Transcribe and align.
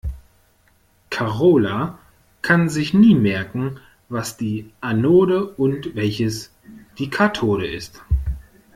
Karola 1.11 1.99
kann 2.41 2.69
sich 2.69 2.95
nie 2.95 3.13
merken, 3.13 3.79
welches 4.09 4.37
die 4.37 4.71
Anode 4.81 5.45
und 5.51 5.93
welches 5.93 6.51
die 6.97 7.11
Kathode 7.11 7.67
ist. 7.67 8.01